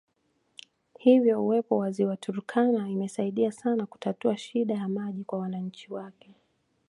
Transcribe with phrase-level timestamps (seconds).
[0.97, 6.31] Hivyo uwepo wa Ziwa Turkana imesaidia sana kutatua shida ya maji kwa wananchi wake